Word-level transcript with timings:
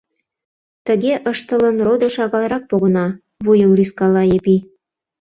—Тыге 0.85 1.13
ыштылын, 1.31 1.77
родо 1.85 2.07
шагалрак 2.15 2.63
погына,— 2.71 3.07
вуйым 3.43 3.71
рӱзкала 3.77 4.23
Епи. 4.37 4.55